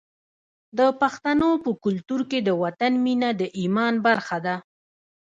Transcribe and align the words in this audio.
د 0.77 0.79
پښتنو 1.01 1.49
په 1.63 1.71
کلتور 1.83 2.21
کې 2.29 2.39
د 2.47 2.49
وطن 2.63 2.93
مینه 3.05 3.29
د 3.39 3.41
ایمان 3.59 3.93
برخه 4.07 4.37
ده. 4.45 4.55